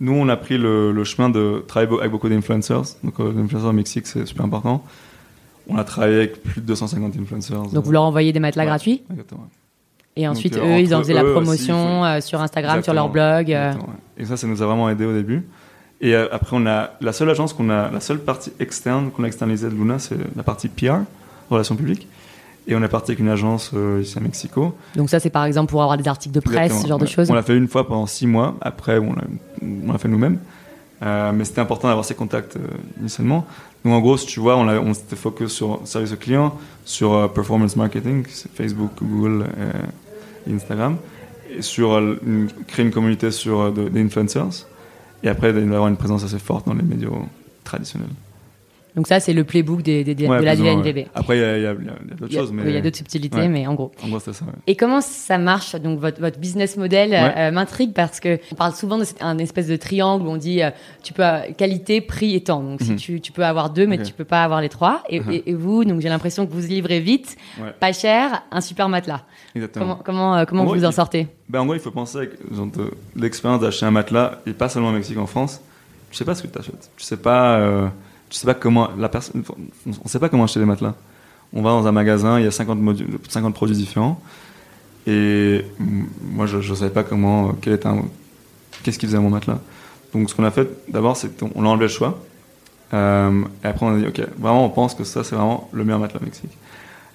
[0.00, 2.82] Nous, on a pris le, le chemin de travailler avec beaucoup d'influencers.
[3.04, 3.32] Donc, euh,
[3.68, 4.82] au Mexique, c'est super important.
[5.68, 7.62] On a travaillé avec plus de 250 influencers.
[7.74, 8.68] Donc vous leur envoyez des matelas Ouais.
[8.68, 9.02] gratuits?
[9.10, 9.46] Exactement.
[10.16, 13.10] et ensuite euh, eux, ils en faisaient la aussi, promotion euh, sur Instagram, sur leur
[13.10, 13.52] blog.
[13.52, 13.72] euh.
[14.16, 15.46] Et ça, ça nous a vraiment aidé au début.
[16.00, 19.24] Et euh, après, on a la seule agence qu'on a, la seule partie externe qu'on
[19.24, 21.00] a externalisée de Luna, c'est la partie PR,
[21.50, 22.06] relations publiques.
[22.68, 24.74] Et on est parti avec une agence euh, ici à Mexico.
[24.94, 27.06] Donc ça, c'est par exemple pour avoir des articles de presse, Exactement, ce genre de
[27.06, 27.30] choses.
[27.30, 28.56] On l'a fait une fois pendant six mois.
[28.60, 30.38] Après, on l'a, fait nous-mêmes.
[31.02, 32.60] Euh, mais c'était important d'avoir ces contacts euh,
[33.00, 33.46] initialement.
[33.84, 37.32] Donc en gros, si tu vois, on, on s'était focus sur service au client, sur
[37.32, 39.46] performance marketing, Facebook, Google
[40.50, 40.96] Instagram,
[41.50, 43.70] et sur une- créer une communauté sur euh,
[45.22, 45.28] de- des influencers.
[45.28, 47.08] Et après, d'avoir une présence assez forte dans les médias
[47.64, 48.08] traditionnels.
[48.96, 50.96] Donc ça, c'est le playbook des, des- Ouais, de la DNVB.
[50.96, 51.08] ouais.
[51.14, 53.48] Après, il y a, d'autres choses, mais oui, il y a d'autres subtilités, Ouais.
[53.48, 53.92] mais en gros.
[54.04, 54.44] en gros, c'était ça.
[54.66, 58.74] Et comment ça marche Donc votre, votre business model euh, m'intrigue parce que on parle
[58.74, 60.70] souvent d'un espèce de triangle où on dit euh,
[61.02, 62.62] tu peux euh, qualité, prix et temps.
[62.62, 62.96] Donc si Mhm.
[62.96, 64.06] tu, tu peux avoir deux, mais Ok.
[64.06, 65.02] tu peux pas avoir les trois.
[65.08, 65.30] Et, Mhm.
[65.32, 67.36] et- et vous, donc j'ai l'impression que vous livrez vite,
[67.78, 69.22] pas cher, un super matelas.
[69.54, 69.84] Exactement.
[69.84, 71.26] Comment comment comment En gros, vous en il- sortez?
[71.48, 74.92] Ben, en gros, il faut penser de- l'expérience d'acheter un matelas, et pas seulement au
[74.92, 75.60] Mexique, en France.
[76.10, 76.90] Tu sais pas ce que tu achètes.
[76.96, 77.90] Tu sais pas,
[78.30, 79.42] tu sais pas comment la personne.
[80.04, 80.94] On sait pas comment acheter des matelas.
[81.52, 84.20] On va dans un magasin, il y a 50, modu- 50 produits différents,
[85.06, 85.64] et
[86.20, 87.88] moi, je, je savais pas comment, euh, quel était
[88.82, 89.58] qu'est-ce qui faisait mon matelas.
[90.14, 92.18] Donc, ce qu'on a fait d'abord, c'est qu'on a enlevé le choix.
[92.94, 95.84] Euh, et après, on a dit, ok, vraiment, on pense que ça, c'est vraiment le
[95.84, 96.56] meilleur matelas au Mexique.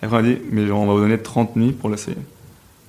[0.02, 2.18] Après, on a dit, mais on va vous donner 30 nuits pour l'essayer.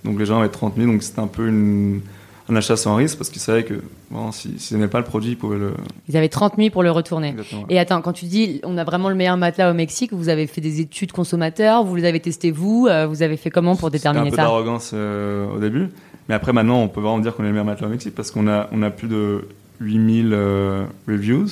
[0.04, 2.00] Donc les gens avaient 30 nuits, donc c'était un peu une,
[2.48, 5.32] un achat sans risque parce qu'ils savaient que bon, s'ils si, n'aimaient pas le produit,
[5.32, 5.74] ils pouvaient le.
[6.08, 7.30] Ils avaient 30 nuits pour le retourner.
[7.30, 7.66] Exactement.
[7.68, 10.46] Et attends, quand tu dis on a vraiment le meilleur matelas au Mexique, vous avez
[10.46, 13.90] fait des études consommateurs, vous les avez testés vous, euh, vous avez fait comment pour
[13.90, 15.88] déterminer C'était un peu ça d'arrogance euh, au début,
[16.28, 18.30] mais après maintenant on peut vraiment dire qu'on est le meilleur matelas au Mexique parce
[18.30, 19.48] qu'on a, on a plus de
[19.80, 21.48] 8000 euh, reviews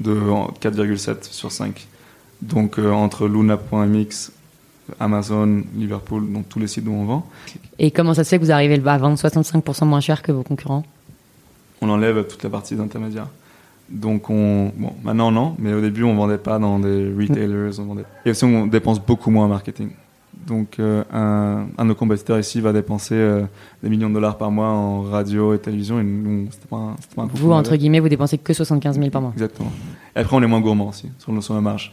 [0.00, 0.14] de
[0.60, 1.86] 4,7 sur 5.
[2.42, 4.32] Donc euh, entre Luna.mx,
[5.00, 7.26] Amazon, Liverpool, donc tous les sites où on vend.
[7.78, 10.42] Et comment ça se fait que vous arrivez à vendre 65% moins cher que vos
[10.42, 10.84] concurrents?
[11.80, 13.26] On enlève toute la partie d'intermédiaire.
[13.90, 17.84] Donc on, bon, maintenant non, mais au début on vendait pas dans des retailers, on
[17.84, 18.04] vendait.
[18.24, 19.90] Et aussi on dépense beaucoup moins en marketing.
[20.46, 23.42] Donc euh, un, un de nos compétiteurs ici va dépenser euh,
[23.82, 26.00] des millions de dollars par mois en radio et télévision.
[26.00, 28.52] Et nous, c'était pas, un- c'était pas un coup Vous, entre guillemets, vous dépensez que
[28.52, 29.32] 75 000 par mois.
[29.34, 29.70] Exactement.
[30.16, 31.92] Et après on est moins gourmand aussi sur, le- sur la marge.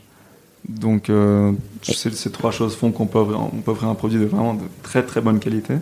[0.70, 4.54] Donc euh, ces, trois choses font qu'on peut, on peut offrir un produit de vraiment
[4.54, 5.76] de très très bonne qualité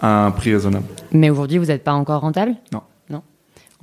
[0.00, 0.84] à un prix raisonnable.
[1.12, 2.54] Mais aujourd'hui, vous n'êtes pas encore rentable?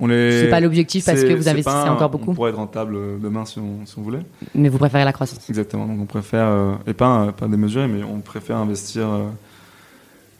[0.00, 0.42] On est.
[0.42, 3.16] C'est pas l'objectif parce que vous investissez un- encore beaucoup, On pourrait être rentable euh,
[3.20, 4.20] demain si on, si on voulait.
[4.54, 5.48] mais vous préférez la croissance.
[5.48, 5.86] Exactement.
[5.86, 9.08] Donc on préfère, euh, et pas, euh, pas démesuré, mais on préfère investir.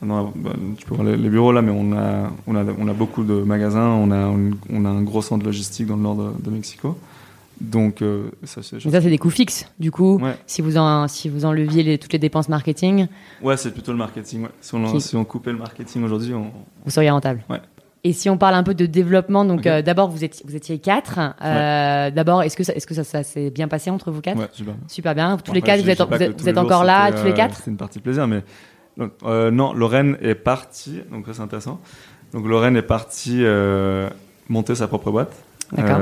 [0.00, 2.86] dans- bah, tu peux voir les, les bureaux là, mais on a, on a, on
[2.86, 4.32] a beaucoup de magasins, on a,
[4.72, 6.96] on a un gros centre logistique dans le nord de, de Mexico.
[7.60, 8.84] Donc euh, ça c'est.
[8.84, 9.66] Mais ça, c'est des coûts fixes.
[9.80, 13.08] Du coup, Ouais, si vous en, si vous enleviez les- toutes les dépenses marketing,
[13.42, 14.42] ouais c'est plutôt le marketing.
[14.44, 14.48] ouais.
[14.60, 16.52] Si, on, Qui- si on coupait le marketing aujourd'hui, on...
[16.84, 17.42] vous seriez rentable.
[17.50, 17.60] Ouais.
[18.04, 20.78] Et si on parle un peu de développement, donc euh, d'abord vous étiez, vous étiez
[20.78, 21.18] quatre.
[21.42, 24.38] Euh, D'abord, est-ce que ça, est-ce que ça, ça s'est bien passé entre vous quatre?
[24.38, 24.74] Ouais, super.
[24.86, 25.36] Super bien.
[25.36, 26.00] Tous Bon, les quatre, vous êtes,
[26.40, 27.56] vous vous encore là, tous les quatre?
[27.56, 28.44] C'était une partie plaisir, mais
[28.96, 31.80] donc, euh, non, Lorraine est partie, donc ça c'est intéressant.
[32.32, 33.42] Donc Lorraine est partie
[34.48, 35.32] monter sa propre boîte.
[35.72, 35.98] D'accord.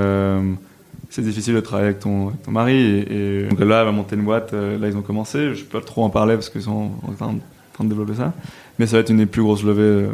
[1.17, 3.91] C'est difficile de travailler avec ton, avec ton mari et, et donc là elle va
[3.91, 4.53] monter une boîte.
[4.53, 5.55] euh, Là ils ont commencé.
[5.55, 7.39] Je peux pas trop en parler parce qu'ils sont en train, en
[7.73, 8.35] train de développer ça.
[8.79, 10.09] Mais ça va être une des plus grosses levées euh,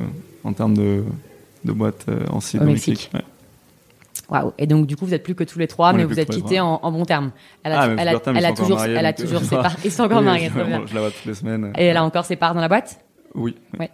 [0.44, 1.02] en termes de,
[1.64, 3.10] de boîte euh, en site Au Mexique.
[3.12, 3.22] Ouais.
[4.28, 4.52] Waouh.
[4.58, 6.30] Et donc, du coup, vous êtes plus que tous les trois, On mais vous êtes
[6.30, 7.32] quittés en, en bons termes.
[7.64, 9.76] Elle a, Ah, elle a, terme, elle a toujours, mariés, elle a toujours ses parts.
[9.84, 11.72] Ils sont encore Oui, mariés, je, la vois toutes les semaines.
[11.76, 13.00] Et elle a encore ses parts dans la boîte?
[13.34, 13.56] Oui.
[13.80, 13.86] oui.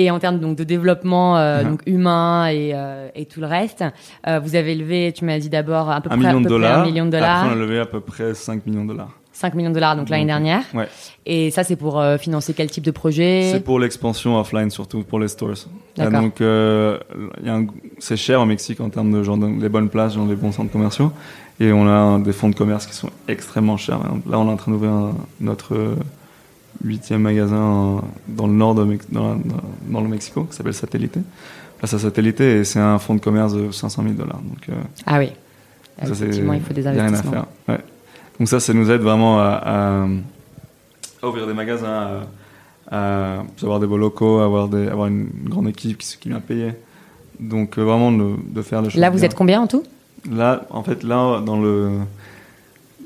[0.00, 3.84] Et en termes donc de développement euh, donc humain et, euh, et tout le reste,
[4.28, 6.46] euh, vous avez levé, tu m'as dit d'abord à peu Un près, à million de
[6.56, 8.90] près un million de Après, dollars, on a levé à peu près 5 millions de
[8.92, 9.10] dollars.
[9.32, 10.62] 5 millions de dollars donc l'année dernière.
[10.74, 10.86] ouais.
[11.26, 13.50] Et ça c'est pour financer quel type de projet?
[13.52, 15.66] C'est pour l'expansion offline, surtout pour les stores.
[15.96, 16.22] D'accord.
[16.42, 16.98] Euh,
[17.44, 17.66] donc, un-
[17.98, 20.70] c'est cher au Mexique en termes de genre les bonnes places, genre les bons centres
[20.72, 21.12] commerciaux.
[21.60, 23.98] Et on a des fonds de commerce qui sont extrêmement chers.
[24.28, 24.92] Là, on est en train d'ouvrir
[25.40, 25.74] notre
[26.84, 31.18] huitième magasin dans le nord de dans, la- dans- dans le Mexico, qui s'appelle Satellite.
[31.78, 34.40] Place à Satellite, et c'est un fonds de commerce de 500 000 dollars.
[34.42, 34.72] Donc, euh,
[35.06, 35.30] Ah oui.
[36.02, 37.32] ça, Effectivement, il faut des a rien à investissements.
[37.32, 37.46] faire.
[37.76, 37.80] Ouais.
[38.38, 40.06] Donc ça, ça nous aide vraiment à, à-
[41.22, 42.22] à ouvrir des magasins,
[42.90, 46.28] à, à avoir des beaux locaux, à avoir, des, avoir une grande équipe qui, qui
[46.30, 46.72] vient payer.
[47.40, 49.00] Donc euh, vraiment de, de faire les choses.
[49.00, 49.26] Là vous bien.
[49.26, 49.82] êtes combien en tout?
[50.30, 51.90] Là, en fait, là, dans le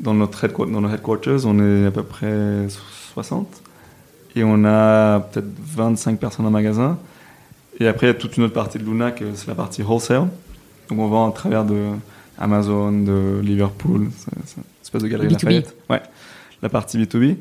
[0.00, 2.66] dans notre headquarters, dans nos headquarters, on est à peu près
[3.12, 3.46] 60
[4.36, 6.98] et on a peut-être 25 personnes en magasin.
[7.80, 9.82] Et après, il y a toute une autre partie de Luna, que c'est la partie
[9.82, 10.28] wholesale.
[10.88, 11.88] Donc on vend à travers de
[12.38, 15.32] Amazon, de Liverpool, c'est une espèce de galerie B2B.
[15.32, 15.76] Lafayette.
[15.90, 16.02] Ouais,
[16.62, 17.36] la partie B2B.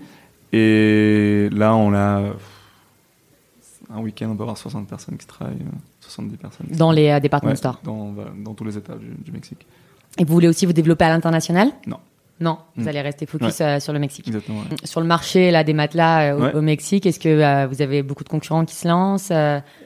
[0.53, 2.21] Et là, on a
[3.93, 6.67] un week-end, on peut avoir 60 personnes qui travaillent, euh, 70 personnes.
[6.71, 7.79] dans les euh, department Ouais, stores.
[7.83, 9.65] dans, dans tous les États du, du Mexique.
[10.17, 11.69] Et vous voulez aussi vous développer à l'international?
[11.87, 11.97] Non.
[12.41, 12.87] Non, vous Mm.
[12.87, 14.27] allez rester focus euh, sur le Mexique.
[14.27, 14.59] Exactement.
[14.59, 14.75] ouais.
[14.83, 16.55] Sur le marché là des matelas euh, au, Ouais.
[16.55, 19.31] au Mexique, est-ce que euh, vous avez beaucoup de concurrents qui se lancent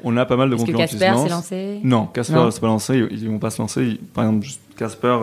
[0.04, 1.80] On a pas mal de Est-ce que concurrents qui se Casper s'est lancé?
[1.84, 2.98] Non, Casper s'est pas lancé.
[3.12, 3.84] Ils, ils vont pas se lancer.
[3.84, 5.18] Ils- par exemple, Casper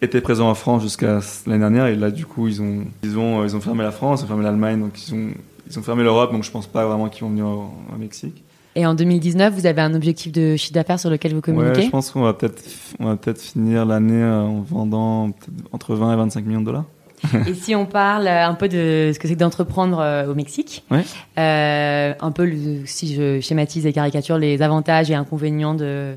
[0.00, 3.44] était présent en France jusqu'à l'année dernière et là, du coup, ils ont, ils ont,
[3.44, 5.28] ils ont fermé la France, ils ont fermé l'Allemagne, donc ils ont,
[5.70, 6.32] ils ont fermé l'Europe.
[6.32, 8.41] Donc, je pense pas vraiment qu'ils vont venir au, au Mexique.
[8.74, 11.82] Et en 2019, vous avez un objectif de chiffre d'affaires sur lequel vous Ouais, communiquez
[11.82, 12.62] je pense qu'on va peut-être,
[13.00, 15.30] on va peut-être finir l'année euh, en vendant
[15.72, 16.84] entre 20 et 25 millions de dollars.
[17.46, 20.84] Et si on parle un peu de ce que c'est que d'entreprendre euh, au Mexique,
[20.90, 21.04] Ouais.
[21.38, 26.16] euh, un peu, le- si je schématise et caricature, les avantages et inconvénients de,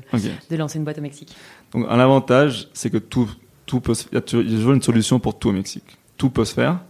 [0.50, 1.36] de lancer une boîte au Mexique.
[1.72, 3.28] Donc, un avantage, c'est que tout,
[3.66, 5.50] tout peut se, il y a toujours il y a toujours une solution pour tout
[5.50, 5.96] au Mexique.
[6.16, 6.80] Tout peut se faire.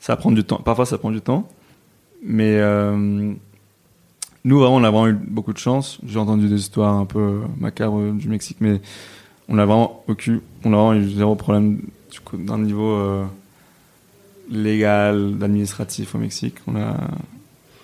[0.00, 0.58] Ça va prendre du temps.
[0.64, 1.46] Parfois, ça prend du temps.
[2.24, 3.32] Mais euh,
[4.46, 5.98] nous, vraiment, on a vraiment eu beaucoup de chance.
[6.06, 8.80] J'ai entendu des histoires un peu macabres du Mexique, mais
[9.48, 10.04] on a vraiment
[10.64, 11.82] on a vraiment eu zéro problème
[12.32, 13.24] d'un niveau euh,
[14.50, 16.54] légal, administratif au Mexique.
[16.68, 16.96] On a,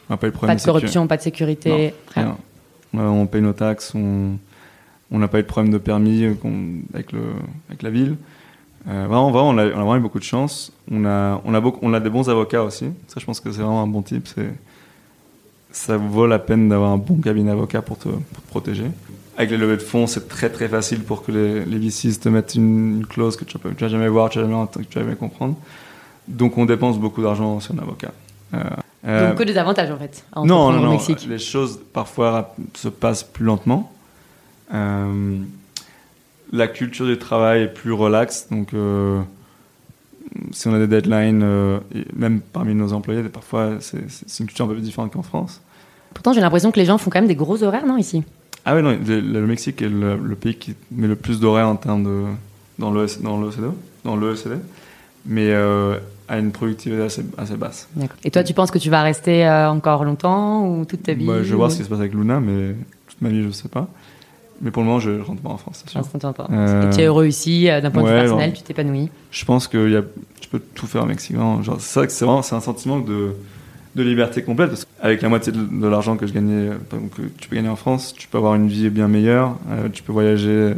[0.08, 1.94] on a pas eu de Pas problème de sécu- corruption, pas de sécurité.
[2.14, 2.36] rien.
[2.94, 3.06] Rien.
[3.08, 4.36] On, paye nos taxes, on
[5.10, 6.34] on n'a pas eu de problème de permis euh,
[6.94, 7.20] avec, le,
[7.68, 8.16] avec la ville.
[8.88, 10.72] Euh, vraiment, vraiment, on a, on a vraiment eu beaucoup de chance.
[10.90, 12.86] On a, on a, beaucoup, on a des bons avocats aussi.
[13.08, 14.28] Ça, je pense que c'est vraiment un bon type.
[14.28, 14.50] C'est,
[15.72, 18.86] ça vaut la peine d'avoir un bon cabinet d'avocats pour te, pour te protéger.
[19.36, 22.28] Avec les levées de fonds, c'est très très facile pour que les, les VCs te
[22.28, 24.98] mettent une, une clause que tu ne vas jamais voir, tu ne vas jamais, tu
[24.98, 25.56] vas jamais comprendre.
[26.28, 28.12] Donc on dépense beaucoup d'argent sur un avocat.
[29.04, 30.24] Euh, Donc que des avantages en fait.
[30.32, 30.90] à non, non, au non.
[30.92, 31.26] Mexique.
[31.28, 33.90] Les choses parfois se passent plus lentement.
[34.74, 35.38] Euh,
[36.52, 38.48] la culture du travail est plus relaxe.
[38.50, 39.20] Donc euh,
[40.52, 41.78] si on a des deadlines, euh,
[42.14, 43.98] même parmi nos employés, parfois c'est
[44.40, 45.60] une culture un peu plus différente qu'en France.
[46.14, 48.22] Pourtant, j'ai l'impression que les gens font quand même des gros horaires, non, ici?
[48.64, 51.68] Ah ouais, non, le, le Mexique est le, le pays qui met le plus d'horaires
[51.68, 52.22] en termes de
[52.78, 54.58] dans l'OEC- dans l'OECD,
[55.26, 57.88] mais euh, à une productivité assez, assez basse.
[58.24, 61.26] Et toi, tu penses que tu vas rester euh, encore longtemps ou toute ta vie
[61.26, 62.74] Bah, je vais voir ce qui se passe avec Luna, mais
[63.08, 63.88] toute ma vie je sais pas.
[64.62, 66.00] Mais pour le moment, je rentre pas en France, c'est sûr.
[66.22, 66.46] Ah, pas.
[66.52, 69.10] Euh, Et tu es heureux ici, euh, d'un point de vue personnel, tu t'épanouis.
[69.32, 70.02] Je pense que y a,
[70.40, 71.36] tu peux tout faire au Mexique.
[71.36, 73.32] Genre, c'est vrai que c'est vraiment c'est un sentiment de,
[73.96, 74.68] de liberté complète.
[74.68, 76.74] Parce qu'avec la moitié de, de l'argent que je gagnais, euh,
[77.16, 79.56] que tu peux gagner en France, tu peux avoir une vie bien meilleure.
[79.70, 80.74] euh, tu peux voyager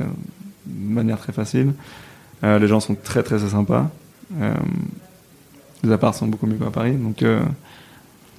[0.66, 1.74] de manière très facile.
[2.42, 3.90] Euh, les gens sont très très, très sympas.
[5.82, 7.22] Les apparts sont beaucoup mieux qu'à Paris, donc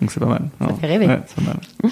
[0.01, 0.41] donc c'est pas mal.
[0.59, 1.07] Ça Alors, fait rêver.
[1.07, 1.91] Ouais, pas mal.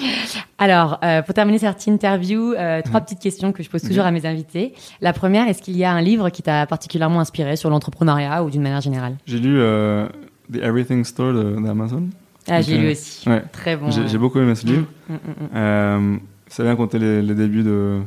[0.58, 3.04] Alors, euh, pour terminer cette interview, euh, trois Mhm.
[3.06, 4.08] petites questions que je pose toujours Ok.
[4.08, 4.74] à mes invités.
[5.00, 8.50] La première, est-ce qu'il y a un livre qui t'a particulièrement inspiré sur l'entrepreneuriat ou
[8.50, 9.16] d'une manière générale?
[9.26, 10.06] J'ai lu euh,
[10.52, 12.08] The Everything Store d'Amazon.
[12.48, 13.26] Ah, j'ai lu aussi.
[13.52, 13.90] Très bon.
[13.90, 14.84] J'ai j'ai beaucoup aimé ce livre.
[15.08, 16.20] Mm, mm, mm.
[16.48, 18.00] Ça vient compter les, les débuts de,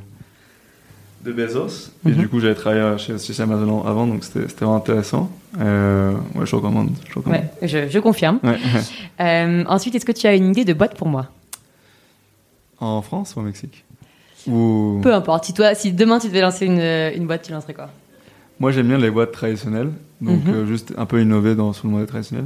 [1.27, 1.91] de Bezos.
[2.05, 2.15] Et Mhm.
[2.15, 5.29] du coup, j'avais travaillé chez, chez Amazon avant, donc c'était vraiment intéressant.
[5.59, 6.89] Euh, ouais, je recommande.
[7.09, 7.41] Je recommande.
[7.61, 8.39] Ouais, je, je confirme.
[8.43, 8.57] Ouais.
[9.19, 11.25] Euh, ensuite, est-ce que tu as une idée de boîte pour moi?
[12.79, 13.83] En France ou au Mexique?
[14.47, 14.99] Ou...
[15.01, 15.45] Peu importe.
[15.45, 17.89] Si, toi, si demain tu devais lancer une, une boîte, tu lancerais quoi?
[18.59, 19.89] Moi, j'aime bien les boîtes traditionnelles,
[20.21, 20.53] donc Mhm.
[20.53, 22.45] euh, juste un peu innover dans, sur le modèle traditionnel.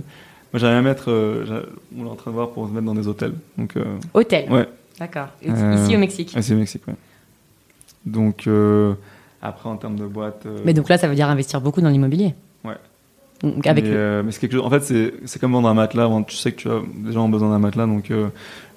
[0.54, 1.12] Moi, j'aimerais bien mettre.
[1.12, 1.64] euh,
[1.98, 3.34] on est en train de voir pour se mettre dans des hôtels.
[3.58, 3.74] Donc,
[4.14, 4.50] Hôtel.
[4.52, 4.68] ouais,
[5.00, 5.28] D'accord.
[5.44, 6.34] Ici au Mexique.
[6.40, 6.96] c'est au Mexique, ouais.
[8.06, 8.94] Donc, euh,
[9.42, 10.44] après, en termes de boîte.
[10.46, 12.34] euh, Mais donc là, ça veut dire investir beaucoup dans l'immobilier.
[12.64, 12.76] Ouais.
[13.44, 14.66] Donc avec mais, mais c'est quelque chose.
[14.66, 14.82] En fait,
[15.26, 16.08] c'est comme vendre un matelas.
[16.28, 16.80] Tu sais que tu as,
[17.12, 18.28] gens ont besoin d'un matelas, donc euh,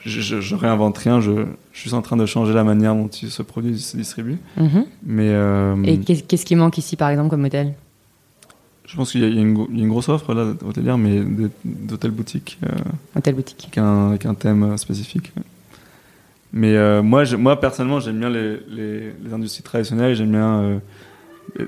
[0.01, 1.21] je, je, je réinvente rien.
[1.21, 4.39] Je, je suis en train de changer la manière dont ce produit se distribue.
[4.57, 4.87] Mhm.
[5.05, 7.75] Mais euh, Et qu'est- qu'est-ce qui manque ici, par exemple, comme hôtel?
[8.87, 11.21] Je pense qu'il y, a il y a une grosse offre là hôtelière, mais
[12.13, 12.69] boutiques euh,
[13.17, 13.65] Hôtel boutique.
[13.65, 15.33] avec, un, avec un thème spécifique.
[15.37, 15.43] ouais.
[16.57, 20.15] Mais euh, moi, moi, personnellement, j'aime bien les, les, les industries traditionnelles.
[20.15, 20.79] J'aime bien euh,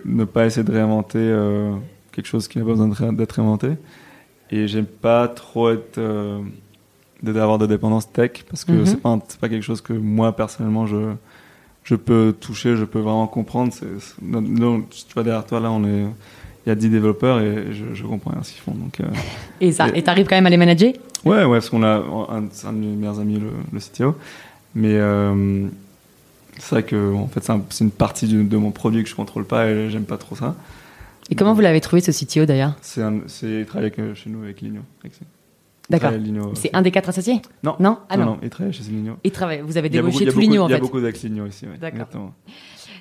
[0.05, 1.72] ne pas essayer de réinventer euh,
[2.12, 3.70] quelque chose qui n'a pas besoin d'être inventé.
[4.53, 5.99] Et j'aime pas trop être
[7.20, 8.87] d'avoir de dépendance tech parce que Mhm.
[8.87, 11.14] c'est pas c'est pas quelque chose que moi personnellement je
[11.83, 13.72] je peux toucher, je peux vraiment comprendre.
[13.83, 16.05] Là, là, tu vois derrière toi là, on est
[16.64, 18.72] il y a 10 développeurs et je, je comprends rien ce qu'ils font.
[18.75, 19.05] Donc euh,
[19.61, 20.92] Et ça, Et- t'arrives quand même à les manager?
[21.25, 24.14] Ouais, ouais, parce qu'on a un, un de mes meilleurs amis, le, le CTO.
[24.78, 25.66] Mais euh,
[26.58, 29.14] c'est vrai que en fait, c'est, un- c'est une partie de mon produit que je
[29.14, 30.54] contrôle pas et j'aime pas trop ça.
[31.30, 34.42] Et comment vous l'avez trouvé ce CTO d'ailleurs C'est, il travaille avec, euh, chez nous
[34.44, 34.82] avec Ligno.
[35.88, 36.10] D'accord.
[36.12, 37.76] Ligno, C'est euh, un des quatre associés Non.
[37.80, 38.30] Non Ah non, non.
[38.32, 39.16] non, il travaille chez Ligno.
[39.24, 39.60] Il travaille.
[39.60, 40.82] Vous avez débauché tout l'Union en il y a fait.
[40.82, 41.64] beaucoup d'ex-Ligno ici.
[41.66, 42.32] Ouais, D'accord.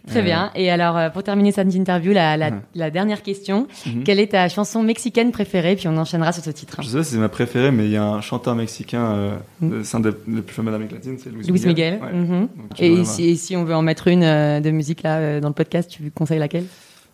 [0.08, 0.52] Très bien.
[0.56, 3.68] Et alors, euh, pour terminer cette interview, la, la, la dernière question.
[3.86, 4.04] Mhm.
[4.04, 5.76] Quelle est ta chanson mexicaine préférée?
[5.76, 6.82] Puis on enchaînera sur ce titre.
[6.84, 9.84] Je sais, c'est ma préférée, mais il y a un chanteur mexicain, euh, Mm.
[9.84, 12.00] c'est un des plus fameux d'Amérique latine, c'est Luis, Luis Miguel.
[12.02, 12.14] Ouais.
[12.14, 12.42] Mhm.
[12.42, 15.40] Donc, Et si, et si on veut en mettre une euh, de musique là euh,
[15.40, 16.66] dans le podcast, tu conseilles laquelle?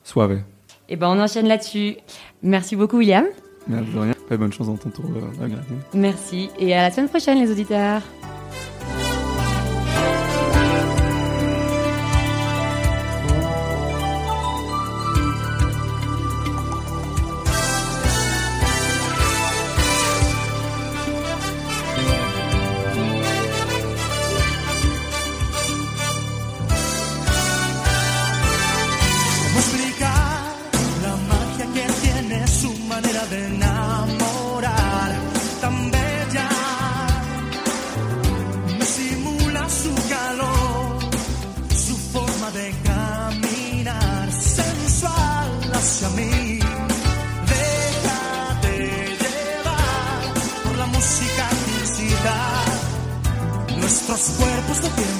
[0.03, 0.39] Suave.
[0.89, 1.95] Eh ben, on enchaîne là-dessus.
[2.43, 3.25] Merci beaucoup, William.
[3.67, 4.13] Merde, de rien.
[4.31, 5.05] Et bonne chance dans ton tour.
[5.93, 6.49] Merci.
[6.59, 8.01] Et à la semaine prochaine, les auditeurs.
[33.71, 35.11] enamorar
[35.61, 36.49] tan bella.
[38.77, 40.99] Me simula su calor,
[41.87, 46.59] su forma de caminar sensual hacia mí.
[47.55, 48.73] Déjate
[49.23, 50.21] llevar
[50.63, 52.65] por la música musicalicidad.
[53.77, 55.10] Nuestros cuerpos de piel